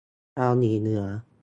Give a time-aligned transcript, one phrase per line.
[0.35, 1.03] เกาหลีเหนือ